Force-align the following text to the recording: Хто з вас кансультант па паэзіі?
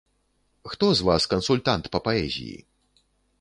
Хто 0.63 0.87
з 0.99 1.05
вас 1.09 1.27
кансультант 1.33 1.91
па 1.97 2.03
паэзіі? 2.09 2.57